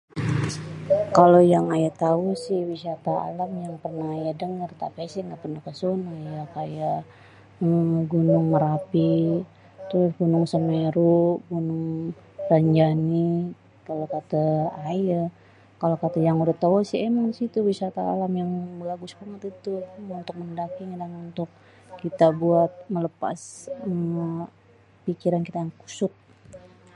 Kalo 1.17 1.37
yang 1.53 1.65
ayé 1.75 1.89
tau 2.03 2.25
si 2.43 2.55
wisata 2.71 3.13
alam 3.27 3.51
yang 3.63 3.75
perneh 3.83 4.09
ayé 4.15 4.31
denger 4.41 4.69
tapi 4.81 4.97
ayé 5.01 5.11
si 5.11 5.19
ga 5.29 5.41
perneh 5.43 5.61
kesonoh 5.67 6.17
ya 6.35 6.43
kaye 6.55 6.91
Gunung 8.11 8.45
Merapi, 8.53 9.11
tuh 9.89 10.05
Gunung 10.19 10.45
Sameru, 10.53 11.19
Gunung 11.51 11.83
Rinjani. 12.49 13.29
Kalo 13.87 14.03
kate 14.13 14.45
ayé 14.89 15.19
kalo 15.81 15.93
kata 16.03 16.17
yang 16.27 16.37
udah 16.43 16.57
tau 16.63 16.75
si 16.89 16.95
emang 17.07 17.25
disitu 17.31 17.57
wisata 17.71 18.01
alam 18.13 18.31
yang 18.41 18.51
bagus 18.91 19.13
banget 19.19 19.41
ituh 19.51 19.83
untuk 20.19 20.35
mendaki 20.41 20.81
untuk 21.27 21.49
kita 22.01 22.25
buat 22.41 22.71
melepas 22.93 23.39
pikiran 25.05 25.41
kita 25.45 25.57
yang 25.63 25.73
kusut. 25.81 26.13